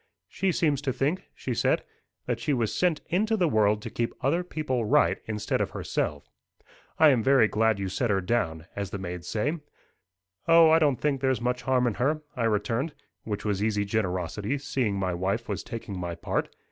[0.27, 1.83] "She seems to think," she said,
[2.25, 6.27] "that she was sent into the world to keep other people right instead of herself.
[6.97, 9.59] I am very glad you set her down, as the maids say."
[10.47, 12.95] "O, I don't think there's much harm in her," I returned,
[13.25, 16.49] which was easy generosity, seeing my wife was taking my part.